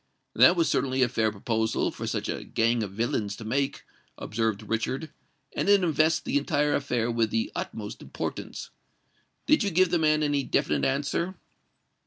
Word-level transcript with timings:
"That 0.33 0.55
was 0.55 0.67
certainly 0.67 1.03
a 1.03 1.07
fair 1.07 1.31
proposal 1.31 1.91
for 1.91 2.07
such 2.07 2.27
a 2.27 2.43
gang 2.43 2.81
of 2.81 2.89
villains 2.93 3.35
to 3.35 3.45
make," 3.45 3.83
observed 4.17 4.63
Richard; 4.63 5.11
"and 5.55 5.69
it 5.69 5.83
invests 5.83 6.19
the 6.21 6.39
entire 6.39 6.73
affair 6.73 7.11
with 7.11 7.29
the 7.29 7.51
utmost 7.53 8.01
importance. 8.01 8.71
Did 9.45 9.61
you 9.61 9.69
give 9.69 9.91
the 9.91 9.99
man 9.99 10.23
any 10.23 10.41
definite 10.41 10.85
answer?" 10.87 11.35